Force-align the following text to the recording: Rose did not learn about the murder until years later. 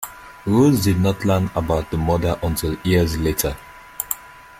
Rose 0.47 0.85
did 0.85 0.99
not 0.99 1.23
learn 1.25 1.51
about 1.53 1.91
the 1.91 1.97
murder 1.97 2.35
until 2.41 2.75
years 2.83 3.19
later. 3.19 3.55